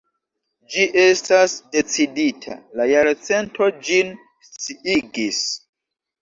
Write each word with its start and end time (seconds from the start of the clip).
Ĝi 0.75 0.85
estas 1.01 1.53
decidita: 1.75 2.55
_La 2.79 2.87
Jarcento_ 2.93 3.69
ĝin 3.91 4.11
sciigis. 4.49 5.45